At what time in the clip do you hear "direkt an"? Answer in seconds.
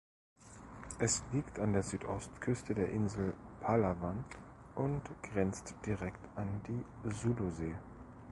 5.85-6.61